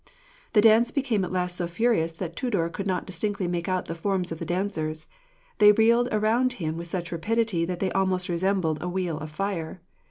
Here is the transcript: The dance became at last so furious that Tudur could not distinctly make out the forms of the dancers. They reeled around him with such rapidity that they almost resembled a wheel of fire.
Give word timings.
The 0.53 0.61
dance 0.61 0.89
became 0.89 1.23
at 1.23 1.31
last 1.31 1.55
so 1.55 1.67
furious 1.67 2.11
that 2.13 2.35
Tudur 2.35 2.69
could 2.69 2.87
not 2.87 3.05
distinctly 3.05 3.47
make 3.47 3.69
out 3.69 3.85
the 3.85 3.93
forms 3.93 4.31
of 4.31 4.39
the 4.39 4.47
dancers. 4.47 5.05
They 5.59 5.73
reeled 5.73 6.09
around 6.11 6.53
him 6.53 6.75
with 6.75 6.87
such 6.87 7.11
rapidity 7.11 7.65
that 7.65 7.79
they 7.79 7.91
almost 7.91 8.27
resembled 8.27 8.81
a 8.81 8.89
wheel 8.89 9.19
of 9.19 9.29
fire. 9.29 9.79